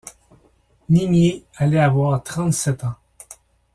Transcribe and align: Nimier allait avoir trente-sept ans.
Nimier 0.89 1.43
allait 1.57 1.77
avoir 1.79 2.23
trente-sept 2.23 2.83
ans. 2.85 2.95